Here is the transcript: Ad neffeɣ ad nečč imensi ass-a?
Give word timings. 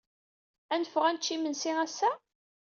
Ad 0.73 0.79
neffeɣ 0.81 1.03
ad 1.05 1.13
nečč 1.13 1.27
imensi 1.35 1.71
ass-a? 1.85 2.11